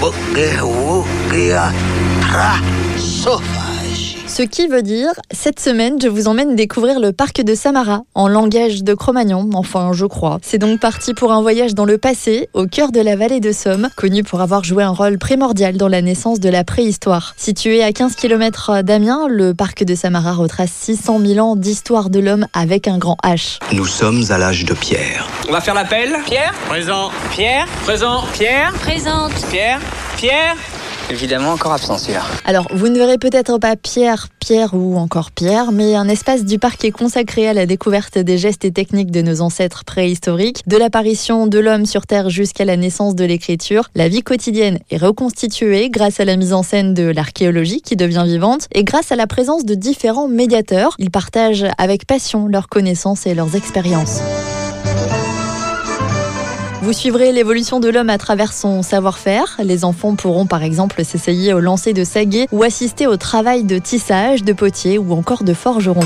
[0.00, 1.72] Porque o que boquerra,
[2.30, 3.69] pra sofá.
[4.40, 8.26] Ce qui veut dire, cette semaine, je vous emmène découvrir le parc de Samara, en
[8.26, 10.38] langage de Cro-Magnon, enfin je crois.
[10.40, 13.52] C'est donc parti pour un voyage dans le passé, au cœur de la vallée de
[13.52, 17.34] Somme, connu pour avoir joué un rôle primordial dans la naissance de la préhistoire.
[17.36, 22.20] Situé à 15 km d'Amiens, le parc de Samara retrace 600 000 ans d'histoire de
[22.20, 23.58] l'homme avec un grand H.
[23.74, 25.28] Nous sommes à l'âge de pierre.
[25.50, 26.16] On va faire l'appel.
[26.24, 27.10] Pierre Présent.
[27.30, 28.22] Pierre Présent.
[28.32, 29.34] Pierre Présente.
[29.50, 29.80] Pierre
[30.16, 30.56] Pierre
[31.10, 32.22] Évidemment, encore absent celui-là.
[32.44, 36.60] Alors, vous ne verrez peut-être pas Pierre, Pierre ou encore Pierre, mais un espace du
[36.60, 40.76] parc est consacré à la découverte des gestes et techniques de nos ancêtres préhistoriques, de
[40.76, 43.88] l'apparition de l'homme sur Terre jusqu'à la naissance de l'écriture.
[43.96, 48.24] La vie quotidienne est reconstituée grâce à la mise en scène de l'archéologie qui devient
[48.24, 50.94] vivante et grâce à la présence de différents médiateurs.
[50.98, 54.20] Ils partagent avec passion leurs connaissances et leurs expériences.
[56.82, 59.58] Vous suivrez l'évolution de l'homme à travers son savoir-faire.
[59.62, 63.76] Les enfants pourront par exemple s'essayer au lancer de saguet ou assister au travail de
[63.76, 66.00] tissage, de potier ou encore de forgeron.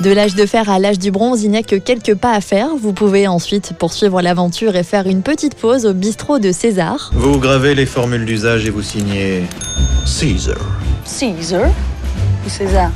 [0.00, 2.42] De l'âge de fer à l'âge du bronze, il n'y a que quelques pas à
[2.42, 2.68] faire.
[2.78, 7.10] Vous pouvez ensuite poursuivre l'aventure et faire une petite pause au bistrot de César.
[7.14, 9.44] Vous gravez les formules d'usage et vous signez
[10.04, 10.58] Caesar.
[11.04, 11.70] Caesar
[12.44, 12.90] ou César?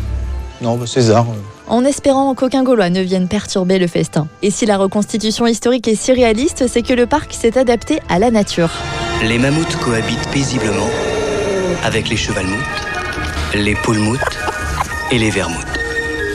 [0.60, 1.26] Non, bah César.
[1.66, 4.28] En espérant qu'aucun Gaulois ne vienne perturber le festin.
[4.42, 8.18] Et si la reconstitution historique est si réaliste, c'est que le parc s'est adapté à
[8.18, 8.70] la nature.
[9.22, 10.88] Les mammouths cohabitent paisiblement
[11.84, 12.58] avec les chevalmoutes,
[13.54, 14.20] les poulmoutes
[15.10, 15.73] et les vermoutes.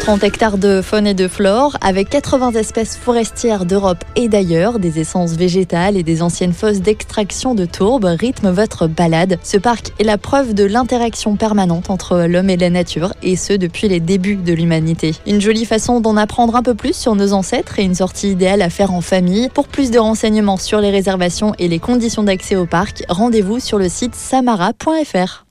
[0.10, 5.00] 30 hectares de faune et de flore, avec 80 espèces forestières d'Europe et d'ailleurs, des
[5.00, 9.38] essences végétales et des anciennes fosses d'extraction de tourbe rythment votre balade.
[9.44, 13.54] Ce parc est la preuve de l'interaction permanente entre l'homme et la nature, et ce
[13.54, 15.14] depuis les débuts de l'humanité.
[15.28, 18.64] Une jolie façon d'en apprendre un peu plus sur nos ancêtres et une sortie idéale
[18.64, 19.50] à faire en famille.
[19.50, 23.78] Pour plus de renseignements sur les réservations et les conditions d'accès au parc, rendez-vous sur
[23.78, 25.46] le site samara.fr.